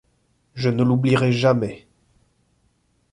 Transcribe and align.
Je 0.55 0.69
ne 0.69 0.81
l’oublierai 0.81 1.31
jamais! 1.31 1.85